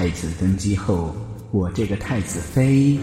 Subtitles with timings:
[0.00, 1.14] 太子登基后，
[1.50, 2.98] 我这个太子妃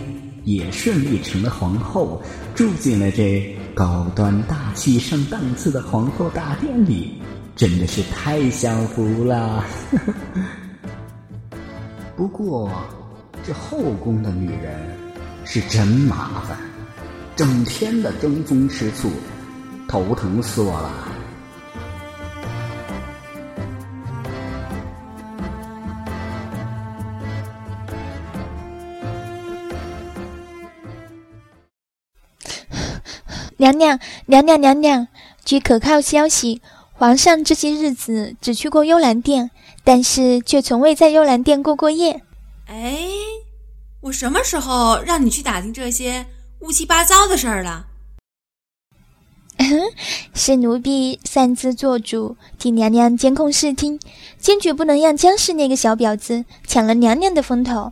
[0.45, 2.19] 也顺利成了皇后，
[2.55, 7.21] 住进了这高端大气上档次的皇后大殿里，
[7.55, 9.63] 真的是太享福了。
[12.17, 12.71] 不过，
[13.45, 14.73] 这后宫的女人
[15.45, 16.57] 是真麻烦，
[17.35, 19.11] 整天的争风吃醋，
[19.87, 20.91] 头疼死我了。
[33.57, 35.07] 娘娘，娘娘，娘娘！
[35.43, 36.61] 据可靠消息，
[36.93, 39.49] 皇上这些日子只去过幽兰殿，
[39.83, 42.21] 但是却从未在幽兰殿过过夜。
[42.67, 42.99] 哎，
[44.01, 46.27] 我什么时候让你去打听这些
[46.59, 47.87] 乌七八糟的事儿了？
[50.35, 53.99] 是奴婢擅自做主，替娘娘监控视听，
[54.37, 57.91] 坚决不能让江氏那个小婊子抢了娘娘的风头。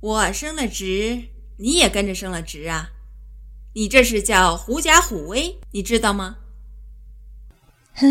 [0.00, 1.22] 我升了职，
[1.58, 2.90] 你也跟着升了职啊！
[3.76, 6.36] 你这是叫狐假虎威，你知道吗？
[7.92, 8.10] 哼，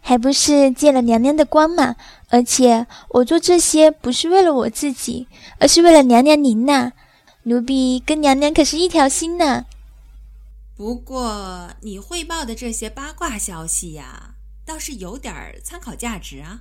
[0.00, 1.96] 还不是借了娘娘的光嘛！
[2.28, 5.26] 而且我做这些不是为了我自己，
[5.58, 6.92] 而是为了娘娘您呐。
[7.42, 9.66] 奴婢跟娘娘可是一条心呢。
[10.76, 16.60] 不过你汇报的这些八卦消息呀，倒是有点参考价值啊。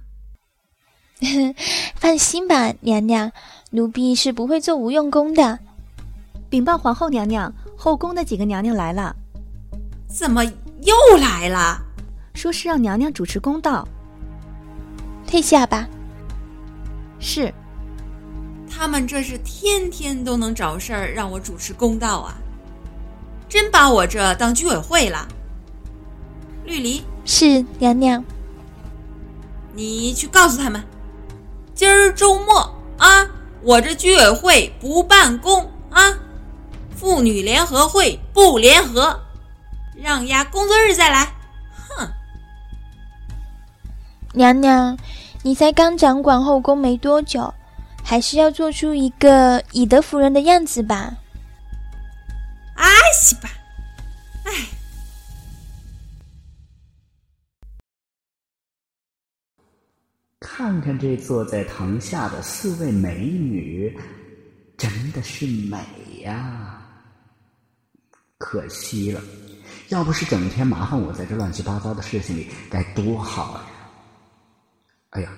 [1.93, 3.31] 放心吧，娘娘，
[3.69, 5.59] 奴婢是不会做无用功的。
[6.49, 7.53] 禀报皇后娘娘。
[7.85, 9.15] 后宫的几个娘娘来了，
[10.07, 11.79] 怎么又来了？
[12.33, 13.87] 说是让娘娘主持公道。
[15.27, 15.87] 退下吧。
[17.19, 17.53] 是。
[18.67, 22.33] 他们这是天天都能找事儿让我主持公道啊！
[23.47, 25.27] 真把我这当居委会了。
[26.63, 28.25] 绿篱是娘娘。
[29.75, 30.83] 你去告诉他们，
[31.75, 32.61] 今儿周末
[32.97, 33.29] 啊，
[33.61, 35.61] 我这居委会不办公
[35.91, 36.01] 啊。
[36.95, 39.19] 妇女联合会不联合，
[39.95, 41.25] 让丫工作日再来。
[41.89, 42.07] 哼！
[44.33, 44.97] 娘娘，
[45.43, 47.53] 你才刚掌管后宫没多久，
[48.03, 51.13] 还是要做出一个以德服人的样子吧。
[52.75, 53.49] 哎西吧，
[54.43, 54.51] 哎！
[60.39, 63.97] 看看这坐在堂下的四位美女，
[64.77, 65.77] 真的是美
[66.23, 66.74] 呀！
[68.37, 69.21] 可惜了，
[69.89, 73.61] 要不是整天麻烦我在这乱七八糟的事情里，该多好呀！
[75.11, 75.31] 哎呀，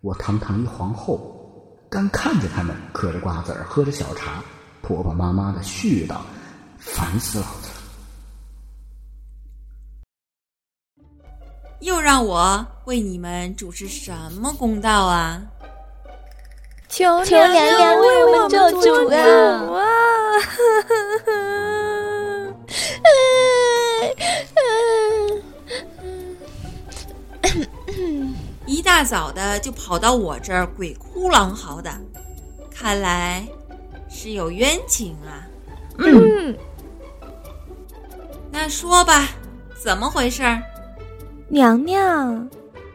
[0.00, 4.42] 我堂堂一皇后，干看着他们嗑着瓜子儿，喝着小茶，
[4.80, 6.20] 婆婆妈妈的絮叨，
[6.78, 7.74] 烦死老子了！
[11.80, 15.42] 又让我为你们主持什么公道啊？
[16.88, 19.06] 求求娘娘为我们做主
[19.74, 19.86] 啊！
[28.86, 31.90] 大早的就跑到我这儿鬼哭狼嚎的，
[32.70, 33.44] 看来
[34.08, 35.42] 是有冤情啊。
[35.98, 36.56] 嗯，
[38.52, 39.30] 那说吧，
[39.76, 40.44] 怎么回事？
[41.48, 42.48] 娘娘，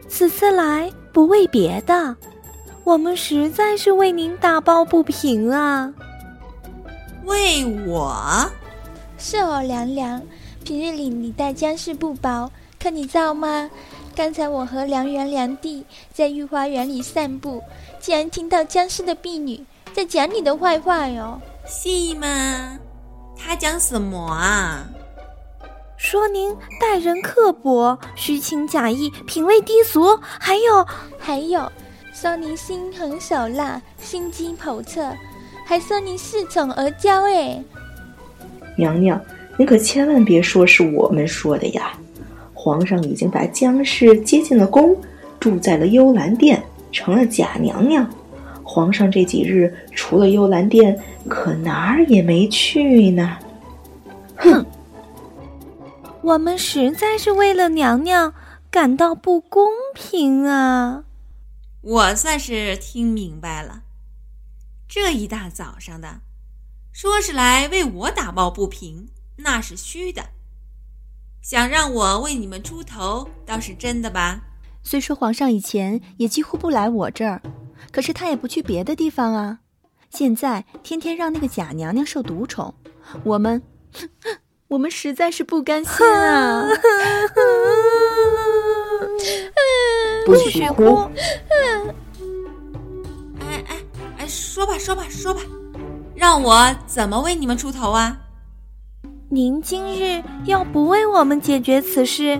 [0.08, 2.16] 此次来不为别的，
[2.84, 5.92] 我们实在是为您打抱不平啊。
[7.26, 8.50] 为我？
[9.18, 10.22] 是哦，娘娘。
[10.64, 12.50] 平日里你待江氏不薄，
[12.80, 13.68] 可你造吗？
[14.14, 17.62] 刚才我和梁元、梁弟在御花园里散步，
[17.98, 21.40] 竟然听到僵尸的婢女在讲你的坏话哟。
[21.66, 22.78] 是吗？
[23.36, 24.86] 他讲什么啊？
[25.96, 30.86] 说您待人刻薄、虚情假意、品味低俗，还有
[31.18, 31.70] 还有，
[32.12, 35.10] 说您心狠手辣、心机叵测，
[35.64, 37.22] 还说您恃宠而骄。
[37.24, 37.62] 哎，
[38.76, 39.20] 娘娘。
[39.58, 41.92] 您可千万别说是我们说的呀！
[42.62, 44.96] 皇上已经把江氏接进了宫，
[45.40, 48.08] 住在了幽兰殿，成了假娘娘。
[48.62, 50.96] 皇上这几日除了幽兰殿，
[51.28, 53.36] 可哪儿也没去呢。
[54.36, 54.64] 哼！
[56.22, 58.32] 我们实在是为了娘娘
[58.70, 61.02] 感到不公平啊！
[61.80, 63.82] 我算是听明白了，
[64.88, 66.20] 这一大早上的，
[66.92, 69.08] 说是来为我打抱不平。
[69.38, 70.26] 那是虚的，
[71.42, 74.40] 想让我为你们出头倒是真的吧？
[74.84, 77.42] 虽说皇上以前也几乎不来我这儿，
[77.90, 79.58] 可是他也不去别的地方啊。
[80.08, 82.72] 现在天天让那个假娘娘受独宠，
[83.24, 83.60] 我们，
[84.68, 86.68] 我们实在是不甘心啊！
[90.24, 91.08] 不许哭！
[93.40, 93.76] 哎哎
[94.18, 95.40] 哎，说吧说吧，说吧，
[96.14, 98.16] 让我怎么为你们出头啊？
[99.34, 102.38] 您今日要不为我们解决此事，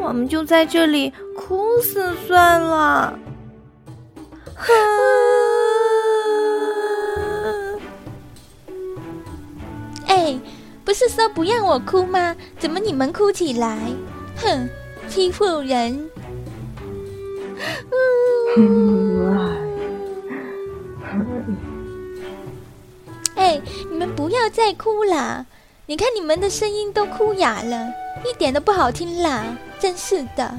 [0.00, 3.16] 我们就在这里哭死算了。
[10.08, 10.36] 哎，
[10.84, 12.34] 不是说不让我哭吗？
[12.58, 13.78] 怎么你们哭起来？
[14.38, 14.68] 哼，
[15.08, 16.10] 欺负人！
[23.36, 25.46] 哎，你们不要再哭了！
[25.86, 27.92] 你看你们的声音都哭哑了，
[28.24, 29.44] 一点都不好听啦！
[29.78, 30.58] 真是的。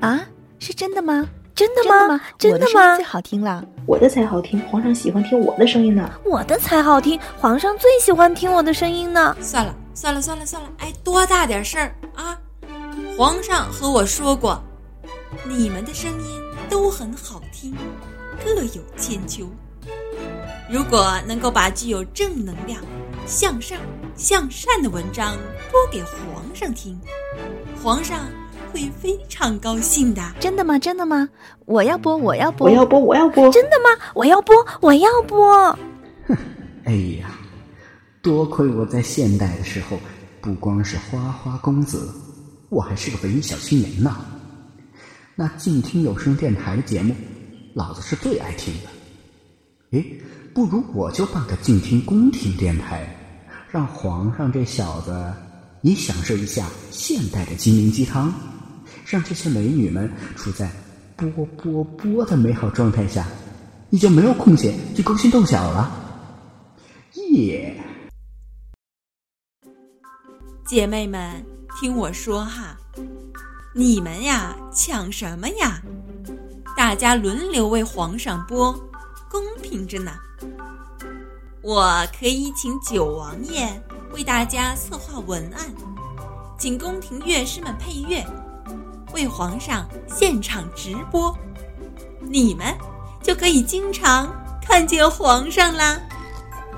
[0.00, 0.20] 啊，
[0.58, 1.26] 是真的吗？
[1.54, 2.20] 真的吗？
[2.36, 2.96] 真的吗？
[2.96, 4.60] 最好听了，我的才好听。
[4.68, 6.12] 皇上喜欢听我的声音呢。
[6.26, 9.34] 我的才好听，皇上最喜欢听我的声音呢。
[9.40, 10.68] 算了，算了，算了，算了。
[10.76, 12.38] 哎，多大点事儿啊！
[13.16, 14.62] 皇上和我说过，
[15.48, 17.74] 你们的声音都很好听，
[18.44, 19.46] 各有千秋。
[20.70, 22.80] 如果能够把具有正能量、
[23.30, 23.78] 向上、
[24.16, 25.36] 向善的文章
[25.70, 26.98] 播给皇上听，
[27.80, 28.18] 皇上。
[28.72, 30.78] 会非常高兴的，真的吗？
[30.78, 31.28] 真的吗？
[31.64, 34.04] 我要播，我要播，我要播，我要播，真的吗？
[34.14, 35.76] 我要播，我要播。
[36.26, 36.36] 哼，
[36.84, 37.36] 哎呀，
[38.22, 39.98] 多亏我在现代的时候
[40.40, 42.12] 不光是花花公子，
[42.68, 44.16] 我还是个文艺小青年呢。
[45.34, 47.14] 那静听有声电台的节目，
[47.74, 49.98] 老子是最爱听的。
[49.98, 50.04] 哎，
[50.54, 53.04] 不如我就办个静听宫廷电台，
[53.70, 55.32] 让皇上这小子
[55.82, 58.32] 也享受一下现代的心灵鸡汤。
[59.06, 60.70] 让这些美女们处在
[61.16, 63.26] 波波波的美好状态下，
[63.88, 65.90] 你就没有空闲去勾心斗角了。
[67.32, 67.80] 耶！
[70.66, 71.44] 姐妹们，
[71.80, 72.76] 听我说哈，
[73.74, 75.80] 你们呀抢什么呀？
[76.76, 78.72] 大家轮流为皇上播，
[79.28, 80.12] 公平着呢。
[81.62, 83.68] 我可以请九王爷
[84.12, 85.66] 为大家策划文案，
[86.58, 88.24] 请宫廷乐师们配乐。
[89.12, 91.36] 为皇上现场直播，
[92.20, 92.66] 你们
[93.22, 96.00] 就可以经常看见皇上啦，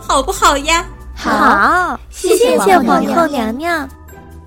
[0.01, 0.85] 好不好呀？
[1.15, 3.89] 好，谢谢皇后娘娘，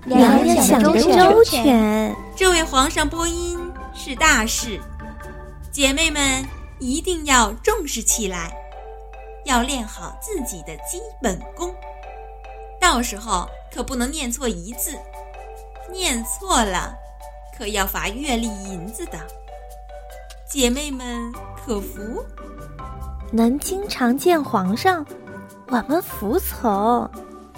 [0.06, 2.14] 娘娘想得周全。
[2.36, 3.58] 这位皇上播音
[3.94, 4.82] 是大事，
[5.72, 6.44] 姐妹们
[6.80, 8.52] 一定要重视起来，
[9.46, 11.74] 要练好自己的基本功，
[12.80, 14.92] 到时候可不能念错一字，
[15.92, 16.94] 念错了。
[17.58, 19.18] 可要罚月例银子的，
[20.46, 22.22] 姐妹们可服？
[23.32, 25.06] 能经常见皇上，
[25.70, 27.10] 我们服从。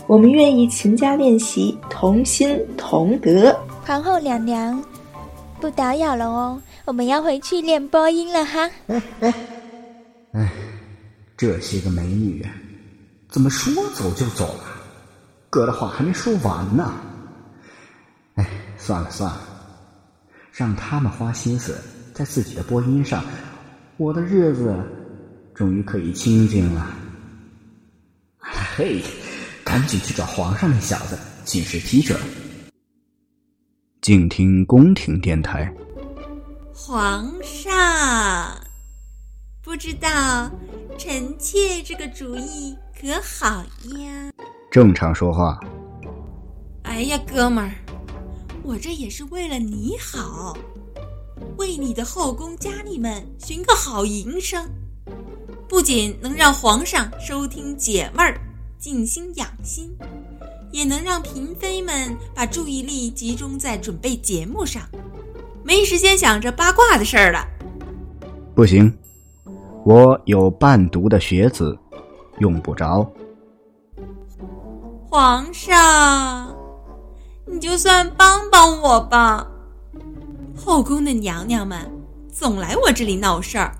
[0.05, 3.57] 我们愿意勤加练习，同心同德。
[3.85, 4.83] 皇后娘娘，
[5.59, 8.69] 不打扰了哦，我们要回去练播音了哈。
[8.87, 9.33] 哎哎
[10.33, 10.51] 哎，
[11.37, 12.43] 这些个美女，
[13.29, 14.63] 怎么说走就走了？
[15.49, 16.93] 哥的话还没说完呢。
[18.33, 19.41] 哎，算了算了。
[20.51, 21.79] 让他们花心思
[22.11, 23.23] 在自己的播音上，
[23.97, 24.75] 我的日子
[25.53, 26.91] 终于可以清静了。
[28.39, 29.03] 嘿，
[29.63, 32.19] 赶紧去找皇上那小子请示批准。
[34.01, 35.71] 静听宫廷电台。
[36.73, 38.59] 皇上，
[39.67, 40.49] 不知道
[40.97, 43.65] 臣妾这个主意可好
[43.99, 44.31] 呀？
[44.71, 45.59] 正常说话。
[46.83, 47.71] 哎呀，哥们儿。
[48.63, 50.57] 我这也是为了你好，
[51.57, 54.65] 为你的后宫佳丽们寻个好营生，
[55.67, 58.39] 不仅能让皇上收听解闷儿、
[58.79, 59.93] 静心养心，
[60.71, 64.83] 也能让嫔妃们把注意力集中在准备节目上，
[65.61, 67.45] 没时间想着八卦的事儿了。
[68.55, 68.97] 不行，
[69.87, 71.79] 我有伴读的学子，
[72.39, 73.09] 用不着。
[75.09, 76.53] 皇上。
[77.45, 79.47] 你就算帮帮我吧，
[80.57, 81.89] 后宫的娘娘们
[82.29, 83.73] 总来我这里闹事儿，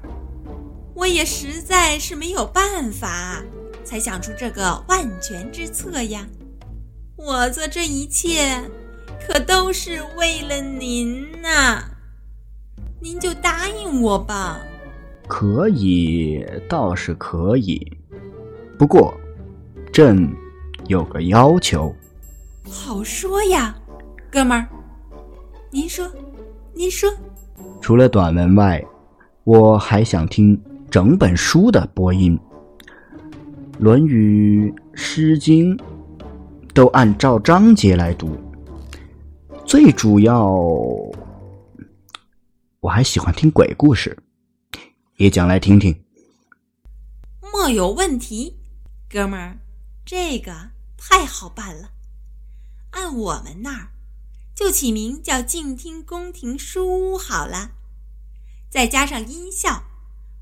[0.96, 3.44] 我也实在是没有办法，
[3.84, 6.26] 才想出这个万全之策呀。
[7.18, 8.64] 我做这一切，
[9.28, 11.84] 可都是为了您呐，
[13.02, 14.62] 您就答应我吧。
[15.28, 17.86] 可以，倒是可以，
[18.78, 19.14] 不过
[19.92, 20.28] 朕
[20.88, 21.94] 有个要求。
[22.70, 23.76] 好说呀，
[24.32, 24.68] 哥们儿，
[25.70, 26.10] 您说，
[26.74, 27.10] 您说。
[27.82, 28.84] 除了短文外，
[29.44, 32.40] 我还想听整本书的播音，
[33.80, 35.78] 《论语》《诗经》
[36.74, 38.36] 都按照章节来读。
[39.66, 40.50] 最主要，
[42.80, 44.18] 我还喜欢听鬼故事，
[45.18, 46.04] 也讲来听听。
[47.42, 48.56] 莫有问题。
[49.10, 49.58] 哥们儿，
[50.06, 50.52] 这个
[50.98, 51.90] 太好办了，
[52.92, 53.88] 按我们那儿
[54.54, 57.72] 就起名叫静听宫廷书屋好了，
[58.70, 59.82] 再加上音效，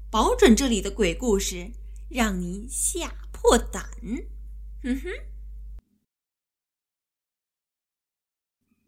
[0.10, 1.72] 保准这里的鬼故事
[2.10, 3.88] 让您吓破胆。
[4.82, 5.10] 哼哼。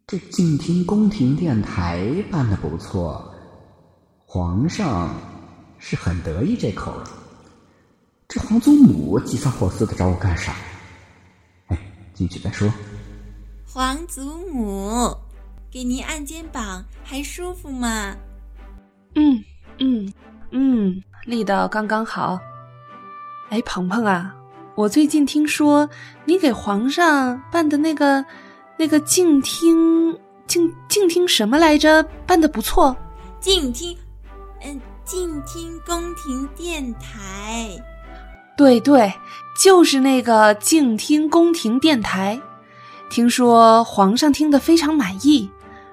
[0.08, 2.02] 这静听宫廷电台
[2.32, 3.32] 办的不错，
[4.26, 5.14] 皇上
[5.78, 6.94] 是很得意这口。
[8.28, 10.54] 这皇祖母急三火四的找我干啥？
[11.68, 11.78] 哎，
[12.14, 12.70] 进去再说。
[13.66, 15.16] 皇祖母，
[15.70, 18.16] 给您按肩膀还舒服吗？
[19.14, 19.42] 嗯
[19.78, 20.12] 嗯
[20.50, 22.38] 嗯，力道刚刚好。
[23.48, 24.34] 哎，鹏鹏啊，
[24.74, 25.88] 我最近听说
[26.24, 28.24] 你给皇上办的那个。
[28.80, 30.16] 那个静听
[30.46, 32.00] 静静听什么来着？
[32.24, 32.96] 办的不错。
[33.40, 33.98] 静听，
[34.60, 37.66] 嗯，静听宫廷电台。
[38.58, 39.10] 对对，
[39.58, 42.38] 就是那个静听宫廷电台。
[43.08, 45.50] 听说皇上听得非常满意，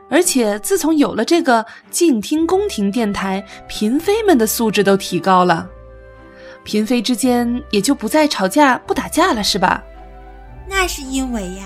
[0.10, 5.66] 而且自从有了这个静听宫廷电台，嫔妃们的素质都提高了，
[6.66, 9.82] 嫔妃之间也就不再吵架不打架了，是吧？
[10.68, 11.64] 那是因为呀。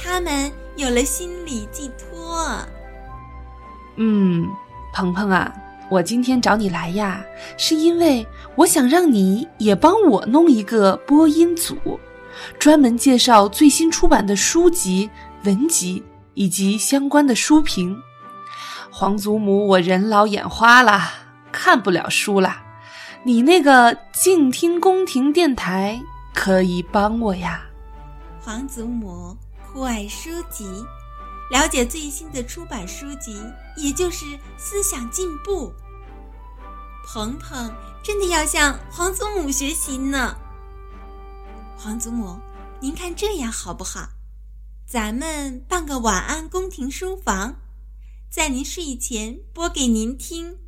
[0.00, 2.56] 他们有了心理寄托。
[3.96, 4.48] 嗯，
[4.94, 5.52] 鹏鹏啊，
[5.90, 7.24] 我今天找你来呀，
[7.56, 8.26] 是因为
[8.56, 11.76] 我想让你也帮我弄一个播音组，
[12.58, 15.08] 专门介绍最新出版的书籍、
[15.44, 16.02] 文集
[16.34, 17.96] 以及相关的书评。
[18.90, 21.00] 皇祖母，我人老眼花了，
[21.50, 22.62] 看不了书了。
[23.24, 26.00] 你那个静听宫廷电台
[26.34, 27.62] 可以帮我呀，
[28.40, 29.36] 皇祖母。
[29.70, 30.66] 酷爱书籍，
[31.50, 33.38] 了解最新的出版书籍，
[33.78, 35.72] 也就是思想进步。
[37.06, 40.36] 鹏鹏真的要向皇祖母学习呢。
[41.76, 42.38] 皇祖母，
[42.80, 44.10] 您看这样好不好？
[44.86, 47.56] 咱们办个晚安宫廷书房，
[48.30, 50.58] 在您睡前播给您听，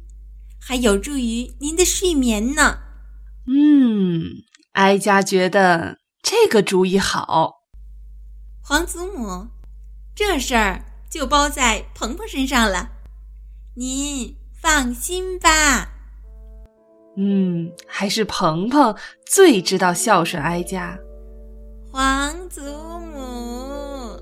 [0.61, 2.81] 还有助于您的睡眠呢。
[3.47, 7.62] 嗯，哀家觉得这个主意好。
[8.62, 9.49] 皇祖母，
[10.14, 12.90] 这事儿就包在鹏鹏身上了，
[13.75, 15.89] 您放心吧。
[17.17, 20.99] 嗯，还是鹏鹏最知道孝顺哀家。
[21.93, 24.21] 皇祖母，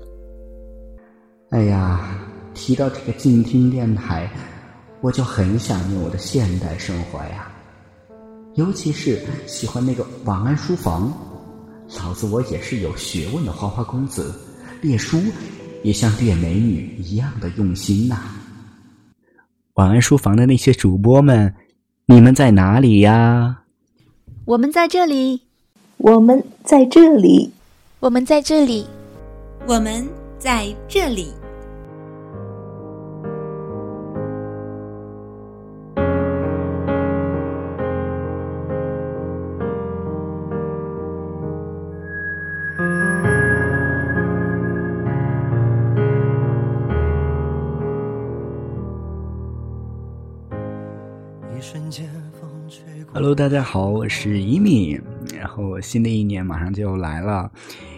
[1.49, 2.19] 哎呀，
[2.53, 4.29] 提到这个静听电台，
[5.01, 7.51] 我就很想念我的现代生活呀，
[8.53, 11.11] 尤其是喜欢那个晚安书房。
[12.03, 14.31] 老子我也是有学问的花花公子，
[14.79, 15.19] 列书
[15.81, 18.35] 也像列美女一样的用心呐。
[19.79, 21.55] 晚安书房的那些主播们，
[22.07, 23.61] 你们在哪里呀？
[24.43, 25.43] 我们在这里，
[25.95, 27.53] 我们在这里，
[28.01, 28.85] 我们在这里，
[29.65, 30.05] 我们
[30.37, 31.31] 在这里。
[53.21, 54.97] Hello，大家好，我是一米。
[55.37, 57.51] 然后新的一年马上就要来了，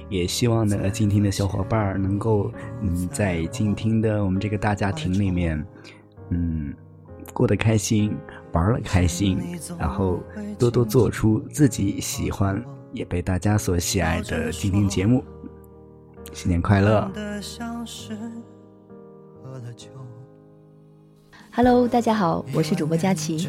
[0.10, 2.52] 也希望呢，静听的小伙伴能够
[2.82, 5.64] 嗯，在静听的我们这个大家庭里面，
[6.32, 6.74] 嗯，
[7.34, 8.18] 过得开心，
[8.52, 9.38] 玩的开心，
[9.78, 10.20] 然后
[10.58, 12.60] 多多做出自己喜欢
[12.92, 15.24] 也被大家所喜爱的静听节目。
[16.34, 17.12] 新年快乐
[21.54, 23.48] ！Hello，大家好，我是主播佳琪。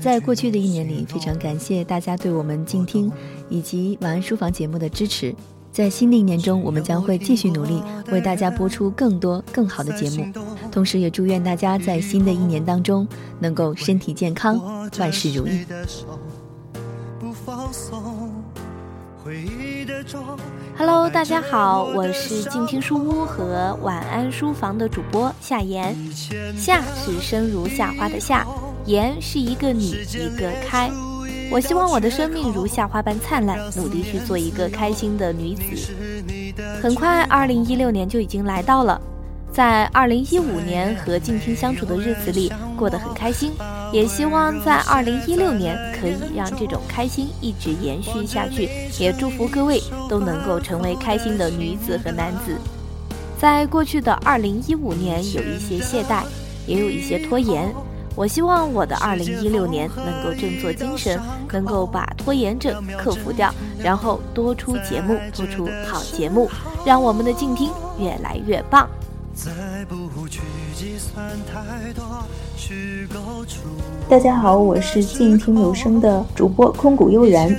[0.00, 3.10] 在过去的一年里，非常感谢大家对我们静听
[3.48, 5.34] 以及晚安书房节目的支持。
[5.70, 10.26] 在新的一年中，我们将会继续努力，为大家播出更多更好的节目。
[10.70, 13.06] 同时，也祝愿大家在新的一年当中
[13.38, 14.60] 能够身体健康，
[14.98, 15.64] 万事如意。
[20.76, 25.96] Hello，大家好，我是静听书屋和晚安书房的主播夏言。
[26.56, 28.44] 夏是生如夏花的夏，
[28.84, 30.90] 言是一个女一个开。
[31.50, 35.62] 我希望我的生命如夏花般灿烂，努力去做一个开心的女子。
[36.82, 39.00] 很快，二零一六年就已经来到了。
[39.52, 43.52] 在二零一五年和静听相处的日子里，过得很开心。
[43.94, 48.68] 也希望在二零一六年可以让这种开心一直延续下去。
[48.98, 52.58] 也祝福各位都能够成为开心的女子和男子。
[53.38, 56.24] 在过去的二零一五年，有一些懈怠，
[56.66, 57.72] 也有一些拖延。
[58.16, 61.20] 我希望我的二零一六年能够振作精神，
[61.52, 66.50] 能够把拖延症克服掉，然后多出节目，做出好节目，
[66.84, 67.70] 让我们的静听
[68.00, 68.88] 越来越棒。
[69.34, 69.50] 再
[69.86, 70.42] 不去
[70.74, 72.04] 计算太多
[74.08, 77.52] 大家好，我是静听有声的主播空谷悠然，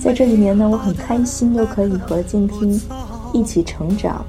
[0.00, 2.80] 在这里面呢，我很开心又可以和静听
[3.34, 4.24] 一起成长。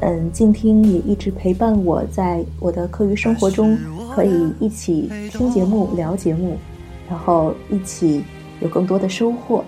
[0.00, 3.76] 嗯，静听也一直陪伴我在我的课余生活中。
[4.14, 6.56] 可以一起听节目、聊节目，
[7.10, 8.24] 然后一起
[8.60, 9.62] 有更多的收获。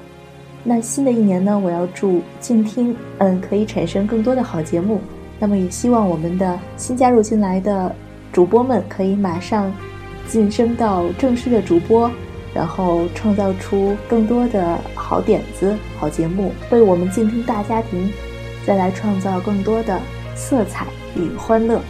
[0.64, 4.98] 那新的一年呢，我要祝静听，嗯，可以产生更多的好节目。
[5.38, 7.94] 那么也希望我们的新加入进来的
[8.32, 9.72] 主播们可以马上
[10.28, 12.10] 晋升到正式的主播，
[12.52, 18.10] 然后创造出更多的好点子、好节目，为我们静听大家庭
[18.66, 19.98] 再来创造更多的
[20.34, 21.80] 色彩与欢乐。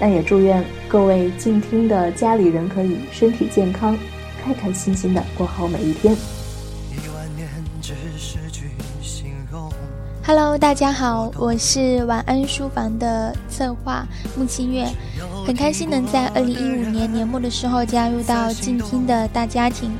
[0.00, 3.96] 那也祝愿各位静听的家里人可以身体健康，
[4.42, 6.16] 开开心心的过好每一天。
[10.34, 14.88] Hello，大家好，我是晚安书房的策划木清月，
[15.46, 19.92] 很开心能在二零一五年年末的时候加入到静听的大家庭。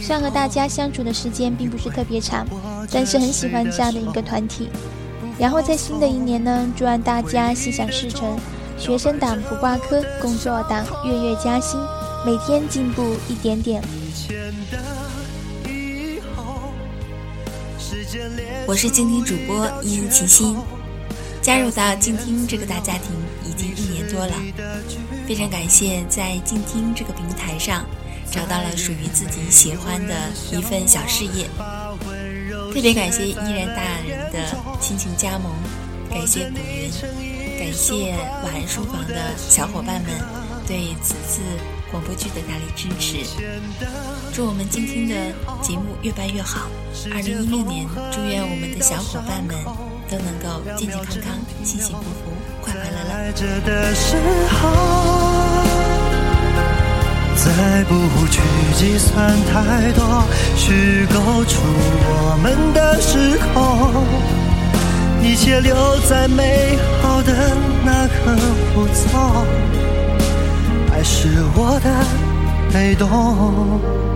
[0.00, 2.46] 虽然和大家相处的时间并不是特别长，
[2.92, 4.68] 但是很喜欢这样的一个团体。
[5.36, 8.38] 然后在新的一年呢，祝愿大家心想事成。
[8.78, 11.80] 学生党不挂科，工作党月月加薪，
[12.24, 13.82] 每天进步一点点。
[18.66, 20.56] 我是静听主播殷齐心，
[21.40, 23.12] 加入到静听这个大家庭
[23.48, 24.34] 已经一年多了，
[25.28, 27.86] 非常感谢在静听这个平台上
[28.30, 30.14] 找到了属于自己喜欢的
[30.50, 31.48] 一份小事业，
[32.74, 35.52] 特别感谢依然大人的亲情加盟，
[36.10, 37.40] 感谢古云。
[37.60, 40.10] 感谢晚安书房的小伙伴们
[40.66, 41.42] 对此次
[41.90, 43.18] 广播剧的大力支持，
[44.32, 45.14] 祝我们今天的
[45.60, 46.68] 节目越办越好。
[47.12, 49.56] 二零一六年，祝愿我们的小伙伴们
[50.08, 52.30] 都能够健健康康、幸幸福福、
[52.62, 53.32] 快快乐乐。
[57.42, 57.94] 再不
[58.28, 58.40] 去
[58.76, 60.24] 计算太多，
[60.56, 61.58] 虚构出
[62.06, 64.06] 我们的时空。
[65.22, 68.36] 一切留在美好的那个
[68.74, 69.44] 步骤，
[71.02, 72.04] 是我的
[72.72, 74.09] 被动。